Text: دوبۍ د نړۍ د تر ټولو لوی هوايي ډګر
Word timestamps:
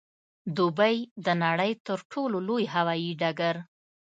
دوبۍ 0.57 0.97
د 1.25 1.27
نړۍ 1.43 1.71
د 1.77 1.79
تر 1.87 1.99
ټولو 2.11 2.37
لوی 2.47 2.63
هوايي 2.75 3.11
ډګر 3.21 3.55